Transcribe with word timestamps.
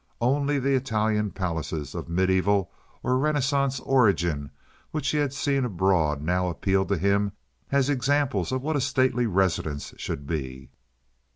Only 0.19 0.57
the 0.57 0.73
Italian 0.73 1.29
palaces 1.29 1.93
of 1.93 2.09
medieval 2.09 2.71
or 3.03 3.19
Renaissance 3.19 3.79
origin 3.81 4.49
which 4.89 5.09
he 5.09 5.19
had 5.19 5.31
seen 5.31 5.63
abroad 5.63 6.23
now 6.23 6.49
appealed 6.49 6.89
to 6.89 6.97
him 6.97 7.33
as 7.71 7.87
examples 7.87 8.51
of 8.51 8.63
what 8.63 8.75
a 8.75 8.81
stately 8.81 9.27
residence 9.27 9.93
should 9.97 10.25
be. 10.25 10.71